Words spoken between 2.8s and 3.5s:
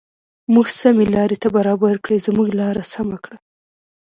سمه کړه.